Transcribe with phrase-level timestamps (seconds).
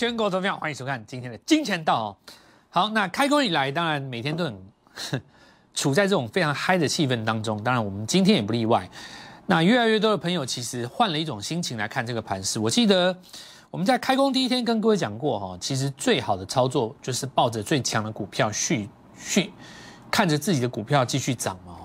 [0.00, 2.16] 全国投票，欢迎收看今天的金钱道。
[2.70, 4.58] 好，那开工以来，当然每天都很
[5.74, 8.88] 处在这种非常嗨的气氛当中，当然我们今天也不例外。
[9.44, 12.58] 那越来越多的朋友其实换了一种心情来看这个盘势。
[12.58, 13.14] 我记得
[13.70, 19.52] 我们在开工第一天跟各位讲过哈，其实最好的操作就是抱着最强的股票续续
[20.10, 21.76] 看着自己的股票继续涨嘛。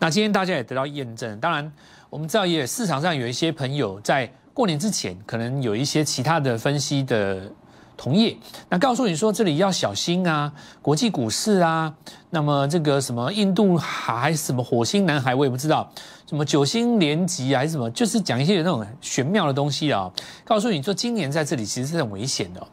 [0.00, 1.72] 那今天大家也得到验证，当然
[2.10, 4.28] 我们知道也市场上有一些朋友在。
[4.54, 7.50] 过年之前，可能有一些其他的分析的
[7.96, 8.36] 同业，
[8.68, 11.92] 那告诉你说这里要小心啊，国际股市啊，
[12.30, 15.90] 那么这个什么印度还什么火星男孩，我也不知道，
[16.28, 20.10] 什么九星连级还是什么，就是讲一些那种玄妙的东西啊，
[20.44, 22.66] 告诉你说今年在这里其实是很危险的。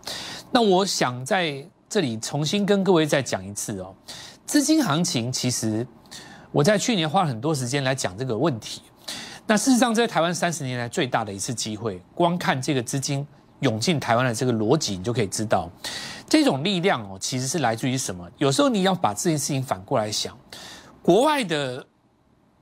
[0.52, 3.94] 那我想在这里重新跟各位再讲一次哦，
[4.46, 5.86] 资金行情其实
[6.52, 8.82] 我在去年花了很多时间来讲这个问题。
[9.46, 13.26] 那事实上，在台湾三十年来最大的一次机会，光看这个资金
[13.60, 15.70] 涌进台湾的这个逻辑，你就可以知道，
[16.28, 18.28] 这种力量哦，其实是来自于什么？
[18.38, 20.38] 有时候你要把这件事情反过来想，
[21.02, 21.86] 国外的，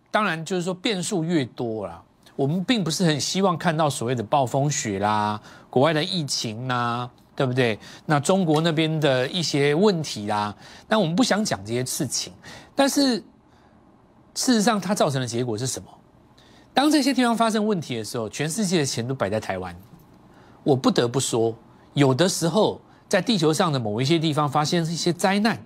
[0.09, 2.02] 当然就是说变数越多啦，
[2.36, 7.78] 我们并不是很希望看到所谓的暴风雪啦，国外的疫情啦，对不对？
[8.06, 10.56] 那中国那边的一些问题啦，
[10.88, 12.34] 那我们不想讲这些事情，
[12.75, 13.18] 但是
[14.34, 15.90] 事实上，它造成的结果是什么？
[16.73, 19.75] 当这些地方发生问题的时候，全世界的钱都摆在台湾。
[20.68, 21.56] 我不得不说，
[21.94, 25.58] 有的时候在地球上的某一些地方发现一些灾难，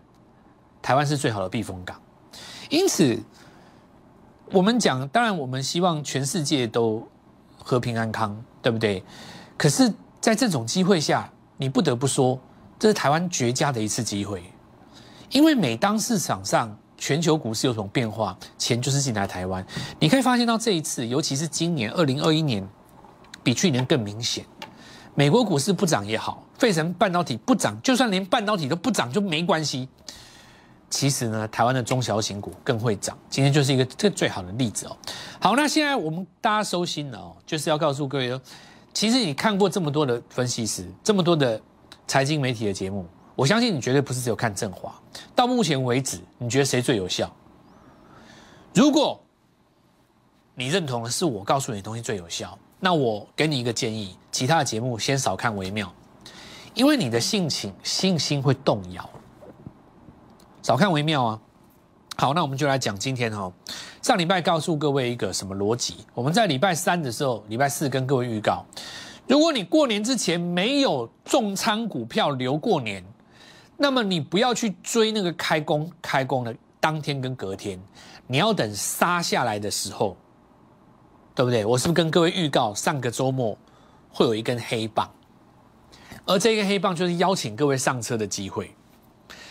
[0.80, 2.00] 台湾是最好的避风港。
[2.70, 3.20] 因此，
[4.52, 7.08] 我们讲，当然我们希望全世界都
[7.58, 9.04] 和平安康，对不对？
[9.58, 11.28] 可是，在这种机会下，
[11.58, 12.40] 你不得不说，
[12.78, 14.44] 这是台湾绝佳的一次机会，
[15.32, 16.78] 因为每当市场上。
[17.04, 18.38] 全球股市有什么变化？
[18.60, 19.66] 钱就是进来台湾。
[19.98, 22.64] 你可以发现到这一次，尤其是今年二零二一年，
[23.42, 24.46] 比去年更明显。
[25.14, 29.88] 美国股市不涨也好，费城半导体不涨，就算连半导体都不涨就没关系。
[30.90, 33.18] 其实呢，台湾的中小型股更会涨。
[33.30, 34.98] 今天就是一个这最好的例子哦。
[35.40, 38.42] 好，那现在我们大家收心了哦，就是要告诉各位哦，
[38.94, 41.62] 其实你看过这么多的分析师，这么多的
[42.08, 43.06] 财经媒体的节目。
[43.36, 44.94] 我相信你绝对不是只有看振华。
[45.34, 47.34] 到目前为止，你觉得谁最有效？
[48.74, 49.20] 如果
[50.56, 55.94] 你认同的是我告诉你的东西最有效，那我给你一个建议：其他的节目先少看为妙，
[56.74, 59.10] 因为你的性情信心会动摇。
[60.62, 61.40] 少看为妙啊！
[62.18, 63.52] 好，那我们就来讲今天哈。
[64.02, 66.06] 上礼拜告诉各位一个什么逻辑？
[66.14, 68.64] 我们在礼拜三的时候，礼拜四跟各位预告，
[69.28, 73.04] 如果你过年之前没有重仓股票留过年。
[73.84, 77.82] 那么你不要去追那个开工开工的当天跟隔天，
[78.28, 80.16] 你要等杀下来的时候，
[81.34, 81.66] 对不对？
[81.66, 83.58] 我是不是跟各位预告上个周末
[84.12, 85.10] 会有一根黑棒，
[86.26, 88.74] 而这根黑棒就是邀请各位上车的机会。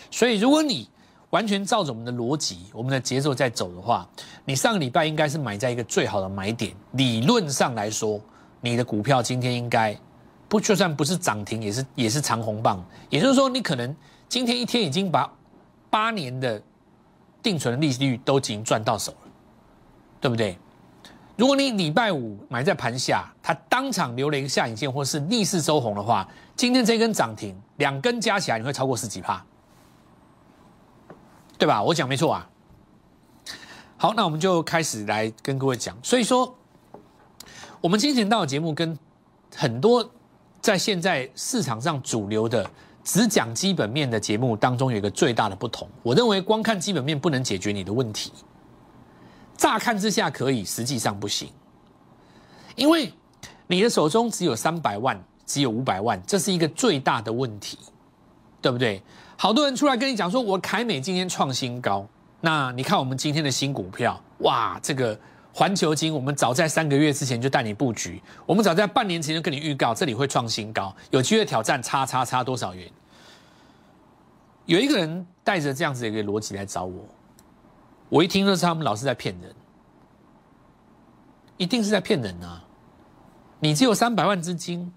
[0.09, 0.89] 所以如果你
[1.29, 4.07] 完全照着我们的逻辑、我们的节奏在走的话，
[4.45, 6.75] 你上个礼拜应该是买在一个最好的买点。
[6.91, 8.19] 理论上来说，
[8.59, 9.97] 你的股票今天应该
[10.47, 12.85] 不就算不是涨停，也是也是长红棒。
[13.09, 13.95] 也就是说，你可能。
[14.31, 15.29] 今天一天已经把
[15.89, 16.63] 八年的
[17.43, 19.31] 定存利率都已经赚到手了，
[20.21, 20.57] 对不对？
[21.41, 29.43] 如果你礼拜五买在盘下，它当场留了一个下影线，或是逆势收红的话，今天这根涨停两根加起来，你会超过十几帕，
[31.57, 31.81] 对吧？
[31.81, 32.47] 我讲没错啊。
[33.97, 35.97] 好，那我们就开始来跟各位讲。
[36.03, 36.55] 所以说，
[37.81, 38.95] 我们今天到的节目跟
[39.55, 40.07] 很多
[40.61, 42.69] 在现在市场上主流的。
[43.03, 48.31] 只讲基本面的节目当中有一个最大的不同，我认为光看基本面不能解决你的问题。
[49.61, 51.47] 乍看之下可以，实际上不行，
[52.75, 53.13] 因为
[53.67, 57.77] 你的手中只有三百万，只有五百万，这是一个最大的问题，
[58.59, 59.03] 对不对？
[59.37, 62.07] 好多人出来跟你讲说，我凯美今天创新高，
[62.39, 65.15] 那你看我们今天的新股票，哇，这个。
[65.53, 72.89] 环球金，我们早在三个月之前就带你布局，我们早在半年前就跟你预告，这里会创新高，有机会挑战叉叉叉多少元。
[74.65, 77.03] 有一个人带着这样子的一个逻辑来找我，
[78.11, 79.55] 我一听就是他们老是在骗人，
[81.55, 82.61] 一定是在骗人啊！
[83.61, 84.91] 你只有三百万资金，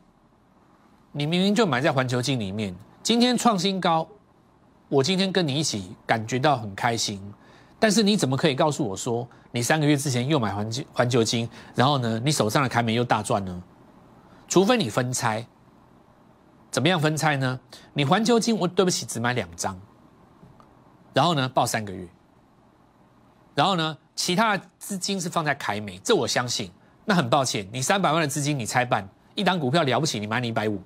[1.13, 2.75] 你明明就买在环球金里面，
[3.05, 4.09] 今天创新高，
[4.89, 7.23] 我今天跟你一起感觉到很开心。
[7.79, 13.63] 但是你怎么可以告诉我说你三个月之前又买环球环球金，然后呢，你手上的凯美又大赚呢？
[14.49, 15.47] 除非你分拆，
[16.69, 17.61] 怎么样分拆呢？
[17.93, 19.81] 你环球金，我对不起，只买两张，
[21.13, 22.09] 然后呢，报三个月，
[23.55, 26.71] 然后呢，其他的资金是放在凯美，这我相信。
[27.05, 30.83] 那很抱歉，你三百万的资金你拆半，一档股票了不起，你买你一百五，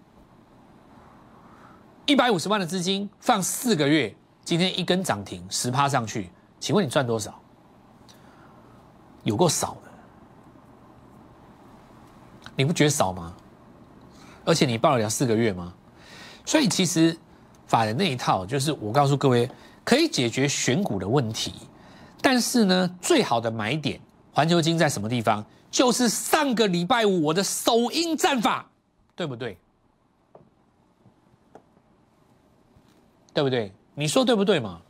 [2.06, 7.40] 一百五十万的资金放四个月，今天一根涨停十趴上去，请问你赚多少？
[9.22, 9.90] 有够少的，
[12.56, 13.32] 你不觉得少吗？
[14.44, 15.72] 而且你报了了四个月吗？
[16.44, 17.16] 所以其实
[17.66, 19.48] 法人那一套就是我告诉各位，
[19.84, 21.54] 可以解决选股的问题，
[22.20, 24.00] 但是呢，最好的买点，
[24.32, 25.44] 环球金在什么地方？
[25.70, 28.66] 就是上个礼拜五我的首音战法，
[29.14, 29.58] 对不对？
[33.34, 33.72] 对不对？
[33.94, 34.80] 你说对不对嘛？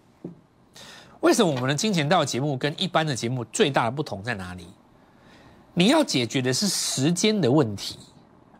[1.20, 4.68] 为什么我们的金钱道节目跟一般的节目最大的不同在哪里？
[5.74, 7.98] 你要解决的是时间的问题，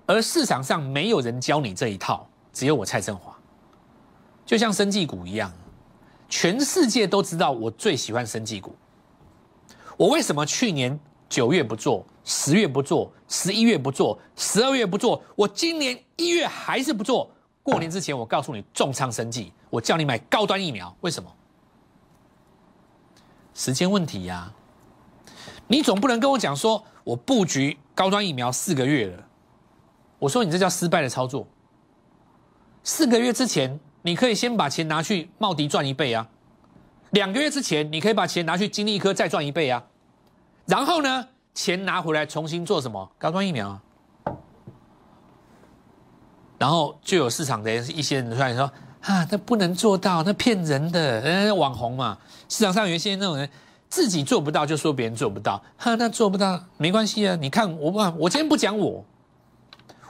[0.07, 3.37] 而市场上没有人教你这一套，只有我蔡振华。
[4.45, 5.53] 就像生技股一样，
[6.29, 8.75] 全世界都知道我最喜欢生技股。
[9.97, 10.99] 我为什么去年
[11.29, 17.31] 九月不做，十月不做，十一月不做，十二月不做，我今年一月还是不做？
[17.63, 19.53] 过年之前，我告诉你重仓生技。
[19.71, 21.31] 我叫你买高端疫苗，为什么？
[23.53, 24.53] 时间问题呀！
[25.67, 29.23] 你总不能跟我讲说，我布局高端疫苗四个月了，
[30.19, 31.47] 我说你这叫失败的操作。
[32.83, 36.27] 四个月之前，你可以先把钱拿去茂迪赚一倍啊；
[37.11, 39.85] 两个月之前，你可以把钱拿去金利科再赚一倍啊。
[40.67, 43.11] 然后呢，钱拿回来重新做什么？
[43.19, 43.81] 高端疫苗。
[46.59, 48.71] 然后就有市场的一些人出来说。
[49.03, 52.19] 啊，那不能做到，那骗人的，人网红嘛。
[52.49, 53.49] 市场上有一些那种人，
[53.89, 57.37] 自己做不到就说别人做不到，哈，那做不到没关系啊。
[57.37, 59.05] 你看我不，我今天不讲我，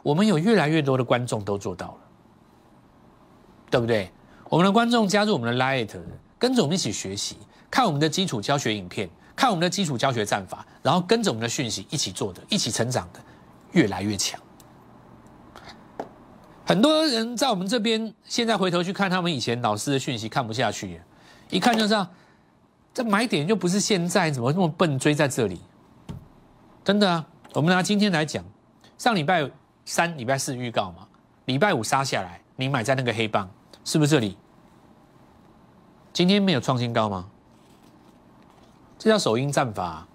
[0.03, 1.97] 我们有越来越多的观众都做到了，
[3.71, 4.11] 对不对？
[4.49, 5.91] 我们的观众加入我们的 Light，
[6.39, 7.37] 跟着我们一起学习，
[7.71, 13.21] 看我们的基础教学影片，看我们的基础教学战法，然后跟着我们的讯息一起做的，一起成长的，
[13.73, 14.41] 越来越强。
[16.65, 21.01] 很多人在我们这边，现在回头去看他们以前老师的讯息，看不下去，
[21.51, 22.07] 一看就知道，
[22.93, 25.61] 这买点又不是现在，怎么那么笨追在这里？
[26.85, 27.27] 真的啊！
[27.55, 28.45] 我们拿今天来讲，
[28.97, 29.51] 上礼拜
[29.85, 31.07] 三、礼拜四预告嘛，
[31.47, 33.49] 礼拜五杀下来，你买在那个黑棒，
[33.89, 34.37] 是不是这里？
[36.13, 37.27] 今天没有创新高吗？
[38.99, 40.07] 这叫首因战法，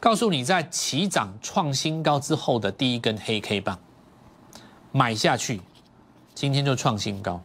[0.00, 3.78] 告诉你在起涨创新高之后的第一根黑 K 棒。
[4.90, 5.62] 买下去，
[6.34, 7.40] 今天就创新高，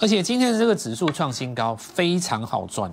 [0.00, 2.92] 而且今天的这个指数创新高非常好赚，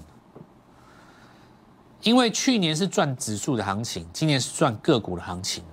[2.04, 5.64] 因为去年是赚指数的行情，今年是赚个股的行情。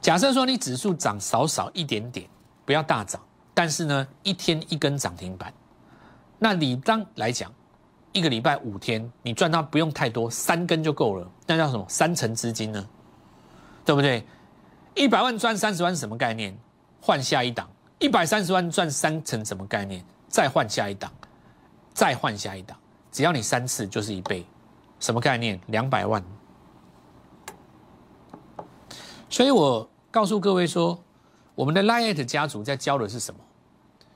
[0.00, 2.28] 假设说你指数涨少少一点点，
[2.64, 3.20] 不要大涨，
[3.54, 5.52] 但是呢一天一根涨停板，
[6.38, 7.52] 那理当来讲，
[8.12, 12.86] 一个礼拜五天你赚到不用太多，三根就够了，那叫什么三成资金呢？
[13.84, 14.24] 对不对？
[14.94, 16.56] 一百万赚三十万什么概念？
[17.00, 20.04] 换下一档，一百三十万赚三成什么概念？
[20.28, 21.10] 再换下一档，
[21.94, 22.76] 再换下一档，
[23.12, 24.44] 只要你三次就是一倍，
[25.00, 25.60] 什么概念？
[25.66, 26.22] 两百万。
[29.36, 30.98] 所以我告诉各位说，
[31.54, 33.38] 我们的 Light 家族在教的是什么？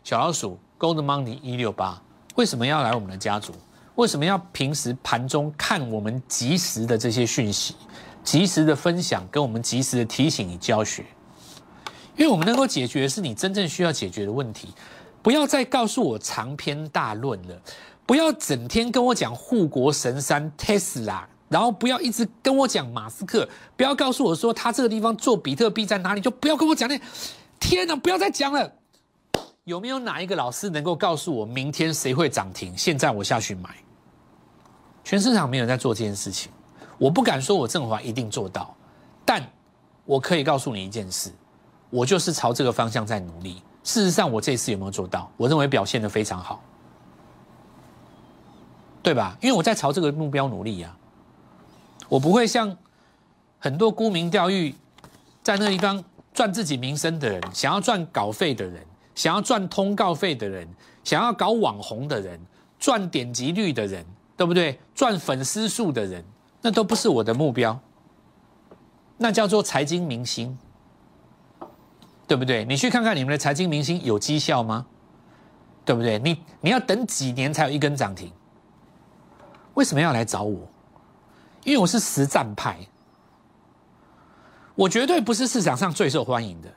[0.02, 2.00] 小老鼠 Gold Money 一六八，
[2.36, 3.52] 为什么要来我们的家族？
[3.96, 7.76] 为什么要平时盘中看我们及时的这些讯息？
[8.24, 11.04] 及时的分享，跟我们及时的提醒与教学，
[12.16, 14.70] 因为我们能够解决的是你真正需要解决的问题。
[15.22, 17.60] 不要再告诉我长篇大论了，
[18.06, 26.98] 不要整天跟我讲护国神山 Tesla，然后不要一直跟我讲马斯克，不要告诉我说他这个地方做比特币在哪里，就不要跟我讲那。
[27.58, 28.72] 天哪，不要再讲了！
[29.64, 32.72] 有没有哪一个老师能够告诉我明天谁会涨停？
[32.78, 33.68] 现在我下去买。
[35.02, 36.52] 全市场没有在做这件事情。
[36.98, 38.72] 我不敢说，我振华一定做到，
[39.24, 39.44] 但
[40.04, 41.32] 我可以告诉你一件事，
[41.90, 43.60] 我就是朝这个方向在努力。
[43.82, 45.28] 事实上，我这次有没有做到？
[45.36, 46.62] 我认为表现的非常好，
[49.02, 49.36] 对吧？
[49.40, 50.96] 因为我在朝这个目标努力呀。
[52.10, 52.76] 我不会像
[53.58, 54.74] 很多沽名钓誉，
[55.42, 60.68] 在那地方赚自己名声的人，想要赚稿费的人，想要赚通告费的人，
[61.04, 62.38] 想要搞网红的人，
[62.78, 64.04] 赚点击率的人，
[64.36, 64.78] 对不对？
[64.94, 66.22] 赚粉丝数的人。
[66.62, 67.80] 那都不是我的目标，
[69.16, 70.58] 那叫做财经明星，
[72.26, 72.66] 对不对？
[72.66, 74.84] 你去看看你们的财经明星有绩效吗？
[75.86, 76.18] 对不对？
[76.18, 78.30] 你你要等几年才有一根涨停？
[79.72, 80.68] 为什么要来找我？
[81.64, 82.76] 因为我是实战派，
[84.74, 86.68] 我绝对不是市场上最受欢迎的，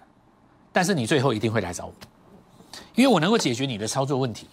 [0.71, 1.93] 但是你最后一定会来找我，
[2.95, 4.47] 因为我能够解决你的操作问题。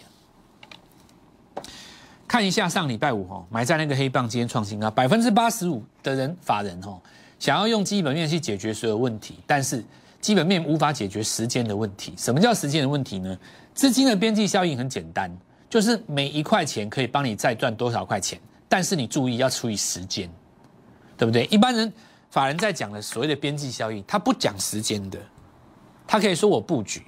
[2.28, 6.96] 看一下上礼拜五哈，埋在那个黑棒，今天创新高，百分之八十五的人法人哈，
[7.40, 9.84] 想要用基本面去解决所有问题，但是
[10.20, 12.14] 基本面无法解决时间的问题。
[12.16, 13.36] 什么叫时间的问题呢？
[13.74, 15.28] 资金的边际效应很简单，
[15.68, 20.30] 就是每一块钱可以帮你再赚多少块钱，但是你注意要注意时间，
[21.16, 21.44] 对不对？
[21.46, 21.92] 一般人
[22.30, 25.18] 法人在讲的所谓的边际效应，他不讲时间的，
[26.06, 27.04] 他可以说我布局。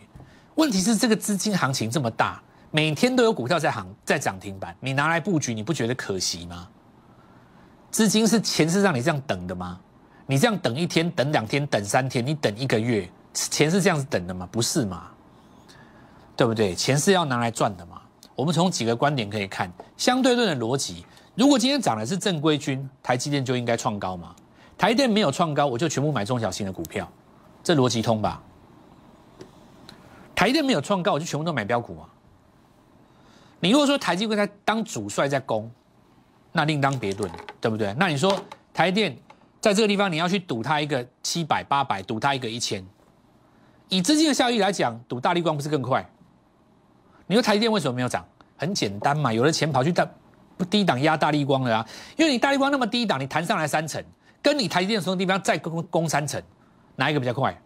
[0.56, 2.42] 问题是这个资金行情这么大，
[2.72, 6.68] 每天都有股票在行在涨停板，你拿来布局，你不觉得可惜吗？
[7.92, 9.78] 资金是钱是让你这样等的吗？
[10.26, 14.48] 你这样等一天、等两天、等三天，你等一个月，钱是这样子等的吗？
[14.50, 15.08] 不是吗？
[16.36, 16.74] 对不对？
[16.74, 18.02] 钱是要拿来赚的嘛？
[18.34, 21.06] 我们从几个观点可以看相对论的逻辑。
[21.34, 24.34] 如果今天涨的是正规军，台积电就应该创高嘛？
[24.76, 27.10] 台电没有创高，我就全部买中小型的股票，
[27.62, 28.42] 这逻辑通吧？
[30.34, 32.04] 台电没有创高，我就全部都买标股嘛。
[33.60, 35.70] 你如果说台积电在当主帅在攻，
[36.50, 37.94] 那另当别论，对不对？
[37.96, 38.38] 那你说
[38.74, 39.16] 台电？
[39.60, 42.84] 在这个地方，你要去赌它一个七百八百，赌它一个一千，
[43.88, 46.04] 以资金的效益来讲，赌大力光不是更快？
[47.28, 48.26] 你说台积电为什么没有涨？
[48.56, 50.12] 很简单嘛，有了钱跑去大不
[50.56, 54.02] 不低档压大力光了啊，因为你大力光那么低档，你弹上来三层，
[54.42, 56.42] 跟你台积电什么地方再攻攻三层，
[56.96, 57.60] 哪一个比较快？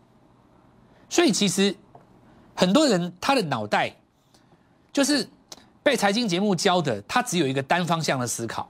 [1.09, 1.75] 所以其实
[2.55, 3.95] 很多人他的脑袋
[4.93, 5.29] 就是
[5.83, 8.69] 被财经节目教的，他只有一个单方向的思考，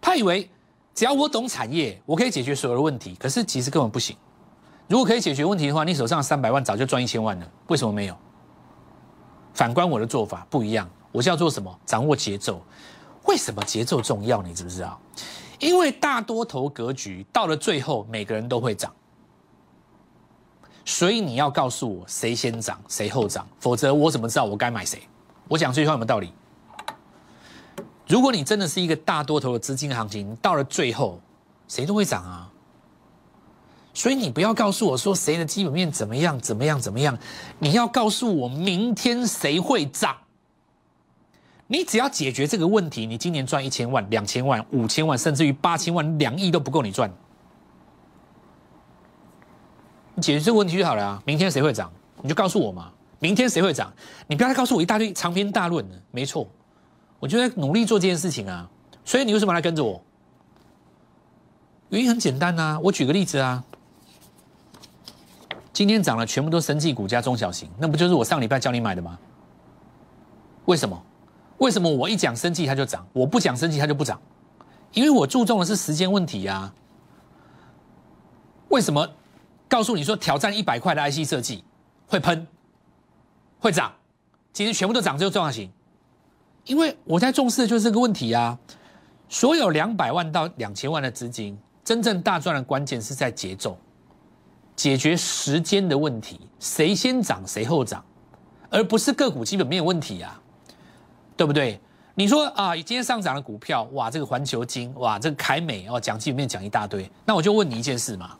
[0.00, 0.50] 他以为。
[0.94, 3.14] 只要我懂产业，我可以解决所有的问题。
[3.16, 4.16] 可是其实根本不行。
[4.88, 7.46] 如果可以解决问题的话，你手上三百万早就赚一千万了。
[7.66, 8.16] 为什么没有？
[9.52, 11.78] 反观我的做法不一样，我是要做什么？
[11.84, 12.62] 掌握节奏。
[13.26, 14.42] 为什么节奏重要？
[14.42, 15.00] 你知不知道？
[15.58, 18.92] 因为大多头格局到了最后，每个人都会涨。
[20.84, 25.02] 所以你要告诉我谁先涨，谁后涨，否则我怎么知道我该买谁？
[25.48, 26.32] 我讲这句话有没有道理？
[28.06, 31.20] 如果你真的是一个大多头的资金行情，到了最后，
[31.66, 32.52] 谁都会涨啊。
[33.94, 37.18] 所以你不要告诉我说谁的基本面怎么样怎么样怎么样，
[37.58, 40.16] 你要告诉我明天谁会涨。
[41.68, 47.10] 你只要解决这个问题，你今年赚一千万、两千万、五千万，甚至于八千万、两亿都不够你赚。
[50.14, 51.22] 你解决这个问题就好了啊！
[51.26, 51.92] 明天谁会涨，
[52.22, 52.92] 你就告诉我嘛。
[53.18, 53.92] 明天谁会涨，
[54.26, 55.96] 你不要再告诉我一大堆长篇大论了。
[56.10, 56.46] 没错。
[57.18, 58.68] 我就在努力做这件事情啊，
[59.04, 60.00] 所以你为什么来跟着我？
[61.88, 63.64] 原因很简单啊，我举个例子啊，
[65.72, 69.18] 今天涨了全部都生技股加中小型，那不就是我上礼拜教你买的吗？
[70.66, 71.02] 为什么？
[71.58, 74.20] 为什么我一讲生技它就涨，我不讲生技它就不涨？
[74.92, 76.72] 因为我注重的是时间问题呀。
[78.68, 79.08] 为什么
[79.68, 81.64] 告诉你说挑战一百块的 IC 设计
[82.06, 82.46] 会喷
[83.58, 83.92] 会涨？
[84.52, 85.70] 其实全部都涨只有中小型。
[86.64, 88.58] 因为我在重视的就是这个问题啊，
[89.28, 93.78] 所有两百万到两千万的资金，真正大赚的关键是在节奏，
[94.74, 98.04] 解决时间的问题，谁先涨谁后涨，
[98.68, 100.42] 而不是个股基本面问题啊，
[101.36, 101.78] 对不对？
[102.14, 108.38] 你说啊，今天上涨的股票，哇，这个环球金，哇，这个凯美哦，讲基本面讲一大堆，那我就问你一件事嘛，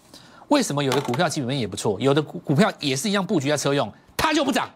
[0.49, 4.71] 为什么有的股票基本面也不错，有的股股票也是一样布局在车用，它就不涨？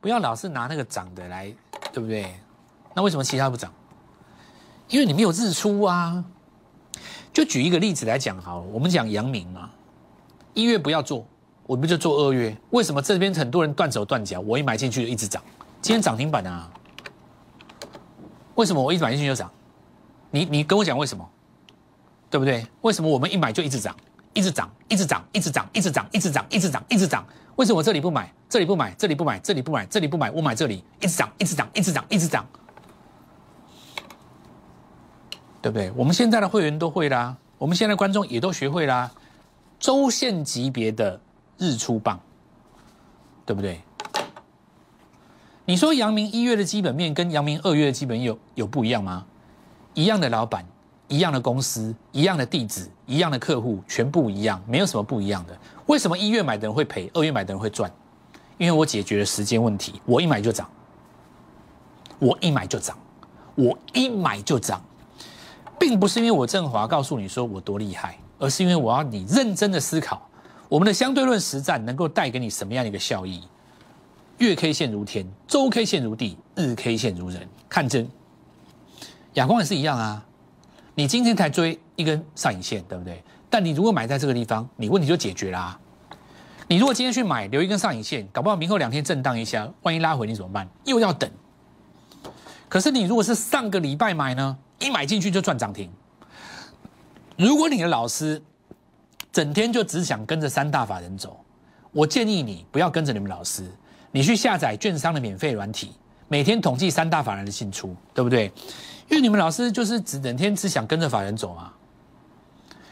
[0.00, 1.54] 不要老是拿那个涨的来，
[1.92, 2.34] 对不对？
[2.92, 3.72] 那为什么其他不涨？
[4.88, 6.24] 因为你没有日出啊。
[7.32, 9.70] 就举一个例子来讲好，我们讲阳明嘛，
[10.54, 11.26] 一月不要做，
[11.66, 12.56] 我们就做二月。
[12.70, 14.40] 为什么这边很多人断手断脚？
[14.40, 15.42] 我一买进去就一直涨，
[15.80, 16.70] 今天涨停板啊。
[18.54, 19.50] 为什么我一买进去就涨？
[20.30, 21.28] 你你跟我讲为什么？
[22.30, 22.66] 对不对？
[22.82, 23.94] 为什么我们一买就一直涨，
[24.32, 27.26] 一直涨，一直涨，一直涨，一直涨，一直涨，一直涨，一直涨？
[27.56, 32.44] 为什么我这里不买，这里不买，这里不买，这里不买，这里不买，我买这里，一直涨，一直涨，一直涨，一直涨，
[35.62, 35.92] 对不对？
[35.94, 39.10] 我们现在的会员都会啦，我们现在观众也都学会啦，
[39.78, 41.20] 周线级别的
[41.58, 42.18] 日出棒，
[43.46, 43.80] 对不对？
[45.64, 49.24] 你说阳明一月的基本面跟阳明二月的基本有有不一样吗？
[49.94, 50.64] 一样的老板。
[51.06, 55.56] 一样的公司，一样的地址，一样的客户，全部一样，没有什么不一样的。
[55.84, 57.92] 为什么一月买的人会赔，二月买的人会赚？
[58.56, 60.68] 因为我解决了时间问题，我一买就涨，
[62.18, 62.98] 我一买就涨，
[63.54, 64.82] 我一买就涨，
[65.78, 70.26] 并不是因为我振华告诉你说我多厉害，而是因为我要你认真的思考，
[70.68, 73.42] 我们的相对论实战能够带给你什么样的一个效益？
[74.38, 78.08] 月 K 线如天，周 K 线如地，日 K 线如人，看真。
[79.34, 80.24] 亚光也是一样啊。
[80.96, 83.22] 你今天才追一根上影线，对不对？
[83.50, 85.78] 但你如果买在这个地方，你问题就解决啦。
[86.66, 90.68] 你如果今天去买留一根上影线，搞不好明后两天震荡一下，万一拉回你怎么办？
[90.84, 91.30] 又要等。
[92.68, 95.90] 可是你如果是上个礼拜买呢，一买进去就赚涨停。
[97.36, 98.42] 如果你的老师
[99.34, 101.36] 整天就只想跟着三大法人走，
[101.90, 103.68] 我建议你不要跟着你们老师，
[104.12, 105.90] 你去下载券商的免费软体，
[106.28, 108.44] 每天统计三大法人的进出，对不对？
[109.08, 111.72] 因为你们老师就是只整天只想跟着法人走嘛，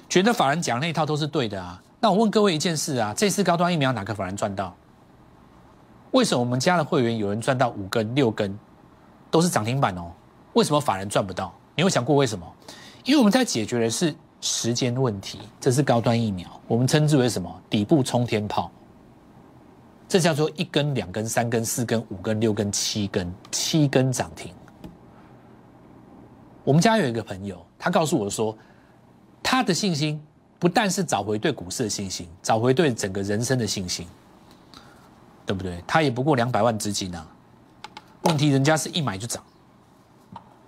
[0.08, 1.80] 觉得法人讲那一套都是对的啊。
[2.00, 4.74] 那我问各位一件事啊，这次高端疫苗哪个法人赚到？
[6.10, 8.58] 为什么我们家的会员有人赚到五根六根，
[9.30, 10.10] 都是涨停板哦？
[10.54, 11.54] 为什么法人赚不到？
[11.76, 12.44] 你有想过为什么？
[13.04, 17.62] 因为我们在解决的是时间问题，这是高端疫苗，我们称之为什么？
[17.70, 18.70] 底部冲天炮，
[20.06, 24.52] 这叫做一根、两根、三根、四根、五根、六根、七根，七根涨停。
[26.62, 28.54] 我们家有一个朋友，他告诉我说，
[29.42, 30.22] 他的信心
[30.58, 34.06] 不但是找回对股市的信心，找回对整个人生的信心。
[35.44, 35.82] 对不对？
[35.88, 37.26] 他也不过两百万资金啊，
[38.22, 39.42] 问题人家是一买就涨，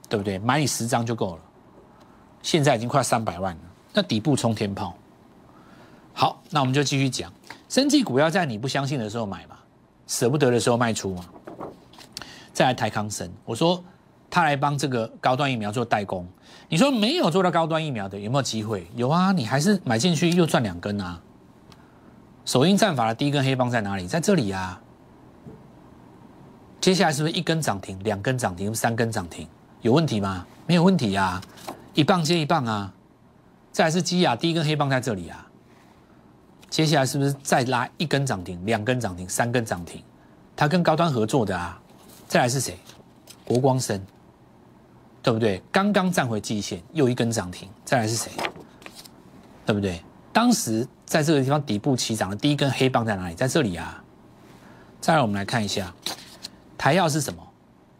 [0.09, 0.37] 对不对？
[0.41, 1.43] 买你十张就够了，
[2.45, 3.61] 现在已经快三百万了，
[3.95, 4.95] 那底部冲天炮。
[6.13, 7.33] 好，那我们就继续讲，
[7.71, 9.57] 生技股要在你不相信的时候买嘛，
[10.07, 11.25] 舍不得的时候卖出嘛。
[12.53, 13.83] 再来台康生，我说
[14.29, 16.29] 他来帮这个高端疫苗做代工，
[16.69, 18.87] 你说没有做到高端疫苗的有没有机会？
[18.95, 21.19] 有啊，你还是买进去又赚两根啊。
[22.45, 24.07] 首映战法的第一根黑棒在哪里？
[24.07, 24.79] 在这里呀。
[26.79, 29.49] 接下来是不是一根涨停、两根涨停、三根涨停？
[29.81, 30.47] 有问题吗？
[30.67, 31.41] 没有问题呀，
[31.95, 32.93] 一棒接一棒啊。
[33.73, 35.47] 再来是基亚第一根黑棒在这里啊。
[36.69, 40.03] 接下来是不是再拉一根涨停、两根涨停、三根涨停？
[40.57, 41.81] 它跟高端合作的啊。
[42.27, 42.79] 再来是谁？
[43.45, 44.01] 国光生，
[45.23, 45.63] 对不对？
[45.71, 47.69] 刚刚站回季线，又一根涨停。
[47.85, 48.33] 再来是谁？
[49.65, 50.03] 对不对？
[50.33, 53.35] 当时在这个地方底部起涨的第一根黑棒在哪里？
[53.35, 54.03] 在这里啊！
[55.01, 55.95] 再来，我们来看一下
[56.77, 57.41] 台药是什么？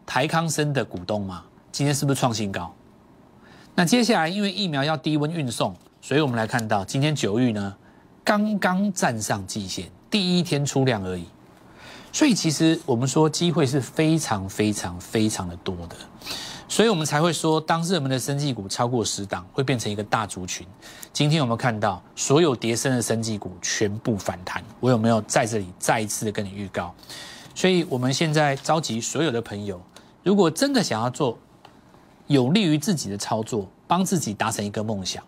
[0.05, 1.43] 台康生的股东嘛？
[1.71, 2.73] 今天是不是创新高？
[3.77, 7.75] 那接下来因为疫苗要低温运送，所以我们来看到今天九玉呢
[8.23, 11.25] 刚刚站上季线，第一天出量而已。
[12.13, 15.95] 所以其实我们说机会是非常非常非常的多的。
[16.69, 20.65] 所以我们才会说，当热门的生技股超过十档，会变成一个大族群。
[21.11, 24.63] 今天有没有看到所有跌升的生技股全部反弹？
[24.79, 26.95] 我有没有在这里再一次的跟你预告？
[27.53, 29.79] 所以我们现在召集所有的朋友，
[30.23, 31.37] 如果真的想要做
[32.27, 35.23] 有利于自己的操作，帮自己达成一个梦想，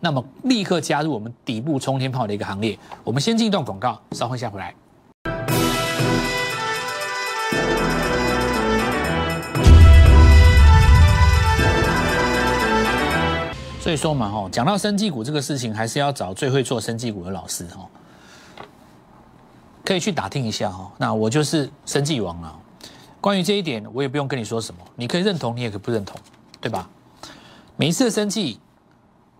[0.00, 2.78] 那么立刻加入我们底部冲天炮的一个行列。
[3.02, 4.74] 我们先进一段广告，稍后下回来。
[13.80, 17.88] 所以说嘛，哈，讲到生技股这个事情，还是要找最会做生技股的老师，哈，
[19.82, 20.92] 可以去打听一下，哈。
[20.98, 22.58] 那我就是生技王啊。
[23.20, 26.18] 关于这一点，我也不用跟你说什么，你可以认同，你也可以不认同，
[26.60, 26.88] 对吧？
[27.76, 28.58] 每一次的生技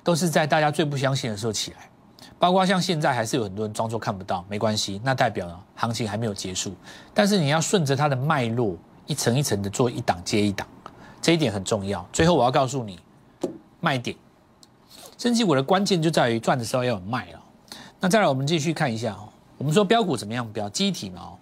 [0.02, 1.90] 都是在大家最不相信的时候起来，
[2.38, 6.74] 包括像现在还是有很多人装作看不到，没关系，那代表了行情还没有结束。
[7.14, 10.66] 但是你要顺着它的脉络，一层一层的做一档接一档，
[11.20, 12.06] 这一点很重要。
[12.12, 12.98] 最后我要告诉你，
[13.80, 14.16] 卖点。
[15.18, 17.40] 升绩股的关键就在于赚的时候要有卖了。
[17.98, 19.28] 那再来，我们继续看一下哦。
[19.58, 20.66] 我们说标股怎么样标？
[20.70, 21.38] 机体嘛哦。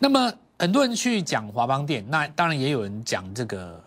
[0.00, 3.80] 那么很多人去讲华邦电，那当然也有人讲这个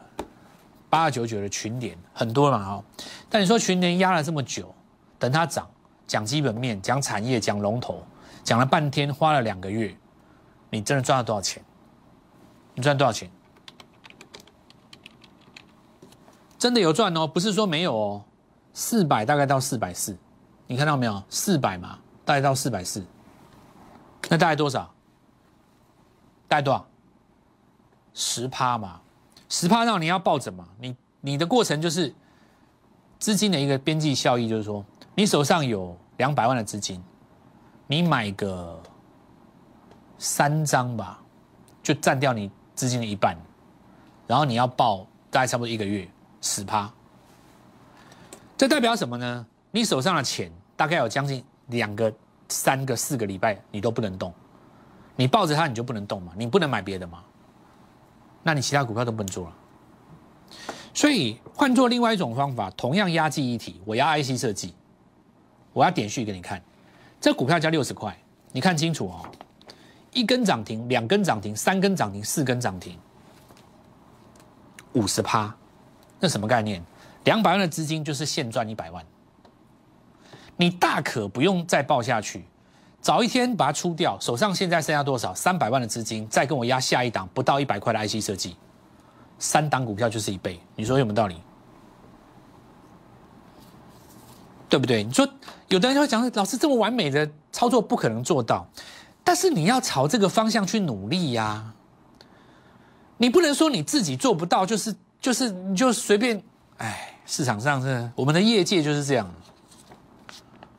[0.90, 2.84] 八二九九的群联，很多嘛哦。
[3.30, 4.74] 但你说群联压了这么久，
[5.20, 5.70] 等它涨，
[6.08, 8.02] 讲基本面，讲产业，讲龙头，
[8.42, 9.94] 讲了半天，花了两个月，
[10.70, 11.62] 你真的赚了多少钱？
[12.74, 13.30] 你赚多少钱？
[16.58, 18.24] 真的有赚哦，不是说没有哦。
[18.74, 20.18] 四百大概到四百四，
[20.68, 21.22] 你看到没有？
[21.30, 23.04] 四百嘛，大概到四百四，
[24.30, 24.90] 那大概多少？
[26.52, 26.86] 大概多少？
[28.14, 29.00] 十趴嘛，
[29.48, 30.68] 十趴让你要抱着嘛。
[30.82, 32.14] 你你的过程就是
[33.18, 34.86] 资金的一个边际效益，就是说
[35.16, 37.02] 你手上有两百万的资金，
[37.88, 38.78] 你买个
[40.18, 41.22] 三张吧，
[41.82, 43.34] 就占掉你资金的一半，
[44.28, 46.06] 然后你要报大概差不多一个月
[46.42, 46.92] 十趴。
[48.58, 49.48] 这代表什么呢？
[49.72, 52.14] 你手上的钱大概有将近两个、
[52.50, 54.34] 三个、四个礼拜，你都不能动。
[55.16, 56.34] 你抱着它，你就不能动嘛？
[56.36, 57.24] 你不能买别的嘛？
[58.44, 59.56] 那你其他股票都不能做了。
[60.94, 64.74] 所以换做另外一种方法，同样压记忆体，我压 IC 设计，
[65.74, 66.62] 我要点序给你看。
[67.20, 68.18] 这股票加六十块，
[68.52, 69.26] 你看清楚哦。
[70.14, 73.00] 一根涨停，两根涨停，三根涨停，四根涨停，
[74.92, 75.56] 五十趴，
[76.20, 76.84] 那什么概念？
[77.24, 79.06] 两百万的资金就是现赚一百万，
[80.58, 82.44] 你大可不用再报下去，
[83.02, 85.34] 早一天把它出掉，手上现在剩下多少？
[85.34, 88.56] 三百万的资金，再跟我压下一档不到一百块的 IC 设计，
[89.40, 91.36] 三档股票就是一倍，你说有没有道理？
[94.70, 95.04] 对不对？
[95.04, 95.28] 你说
[95.68, 98.66] 有的人就会讲，老师这么完美的操作不可能做到，
[99.24, 101.74] 但是你要朝这个方向去努力呀。
[103.18, 106.42] 你不能说你自己做不到，就是就是你就随便，
[106.78, 109.30] 哎，市场上是我们的业界就是这样，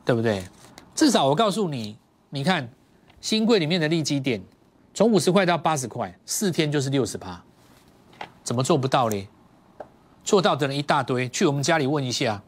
[0.03, 0.43] 对不对？
[0.95, 1.97] 至少我告诉你，
[2.33, 2.67] 你看
[3.21, 4.41] 新贵里面的利基店，
[4.91, 7.39] 从五十块到八十块，四天就是六十趴，
[8.43, 9.27] 怎么做不到呢？
[10.23, 12.41] 做到的人一大堆，去我们家里问一下，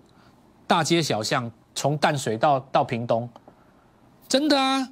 [0.66, 3.30] 大街小巷，从淡水到到屏东，
[4.28, 4.90] 真的啊！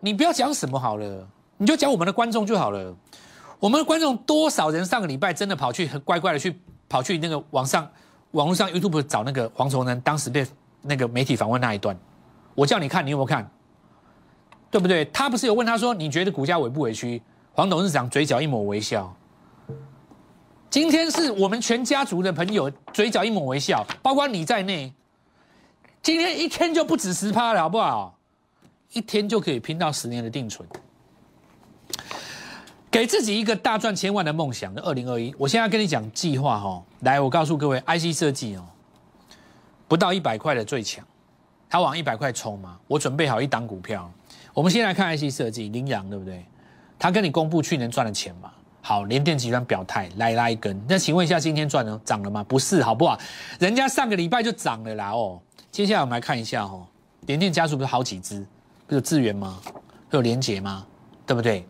[0.00, 1.26] 你不要讲什么好了，
[1.56, 2.94] 你就讲我们的观众就好了。
[3.58, 7.90] 我们的观众多少人上个礼拜真的跑去乖乖的去跑去那个网上
[8.32, 10.46] 网络上 YouTube 找那个黄崇仁当时被
[10.82, 11.98] 那个媒体访问那一段，
[12.54, 13.50] 我叫你看，你有没有看？
[14.70, 15.04] 对不对？
[15.06, 17.20] 他不是有问他说，你觉得股价委不委屈？
[17.52, 19.14] 黄董事长嘴角一抹微笑。
[20.70, 24.92] 今天是我们全家族的朋友嘴角一抹微笑，包括你在内。
[26.00, 28.16] 今天一天就不止十趴了，好不好？
[28.92, 30.68] 一天就可以拼到十年的定存，
[32.90, 34.74] 给自己一个大赚千万的梦想。
[34.76, 38.64] 二零二一，我现在跟你讲计划哈，来，我告诉各位，IC 设计哦，
[39.86, 41.04] 不到一百块的最强，
[41.70, 42.78] 它往一百块冲嘛。
[42.86, 44.12] 我准备好一档股票，
[44.52, 46.44] 我们先来看 IC 设计，羚羊对不对？
[46.98, 48.50] 他跟你公布去年赚的钱嘛。
[48.82, 52.42] 好，联电集团表态来拉一根，那请问一下，今天赚了涨了吗？
[52.44, 53.18] 不是，好不好？
[53.58, 55.40] 人家上个礼拜就涨了啦哦。
[55.70, 56.86] 接下来我们来看一下哦，
[57.26, 58.44] 联电家族不是好几只，
[58.86, 59.60] 不是智源吗？
[60.10, 60.84] 有连结吗？
[61.26, 61.64] 对不对？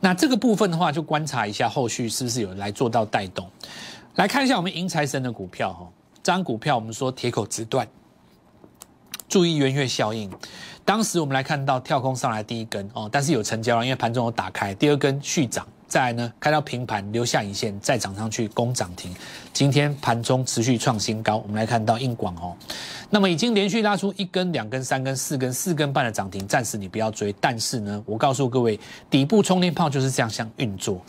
[0.00, 3.50] 那这个部分的话，就观察一下后续是不是有来做到带动。
[4.14, 5.88] 来看一下我们银财神的股票哈，
[6.22, 7.86] 这张股票我们说铁口直断，
[9.34, 10.30] 注意圆月效应。
[10.84, 15.66] 当时我们来看到跳空上来第一根哦，但是有成交了，因为盘中有打开，第二根续涨。
[15.88, 19.12] 再来呢，开到平盘留下影线，再涨上去攻涨停。
[19.52, 22.54] 今天盘中持续创新高，我们来看到硬广哦，
[23.10, 27.34] 那么已经连续拉出一根、两根、三根、四根、四根半的涨停，暂时你不要追。
[27.40, 28.78] 但是呢，我告诉各位，
[29.10, 31.02] 底部充电炮就是这样像运作。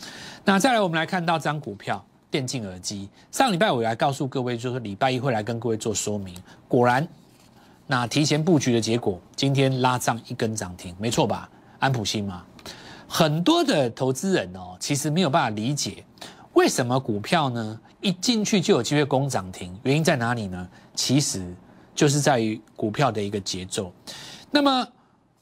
[0.44, 6.36] 那再来，我们来看到张股票电竞耳机，上礼拜我来告诉各位，就是礼拜一会来跟各位做说明。
[6.68, 7.08] 果然，
[7.88, 11.50] 那提前布局的结果，今天拉涨一根涨停，没错吧？
[11.80, 12.44] 安普新吗。
[13.08, 16.04] 很多的投资人哦，其实没有办法理解
[16.54, 20.68] 为什么股票呢一进去就有机会攻涨停，原因在哪里呢？
[20.96, 21.54] 其实
[21.94, 23.94] 就是在于股票的一个节奏。
[24.50, 24.88] 那么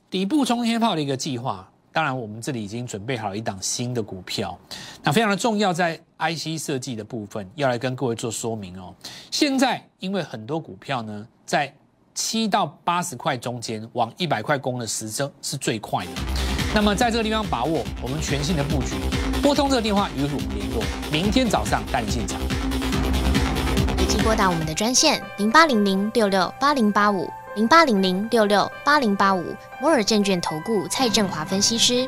[0.09, 4.59] 底部冲天炮的一个计划，当然我们这里已经准备好一档新的股票，
[5.01, 8.93] 那非常的重要，在 IC 设计的部分要来跟各位做说明哦。
[9.31, 11.73] 现在因为很多股票呢，在
[12.13, 16.11] 七到八十块中间往一百块攻的时针是最快的。
[16.73, 18.95] 那么在这个地方把握我们全新的布局，
[19.41, 22.39] 拨通这个电话与我们联络，明天早上带你进场。
[23.97, 32.07] 立即拨打我们的专线零八零零六六八零八五零八零零六六八零八五摩尔证券投顾蔡振华分析师。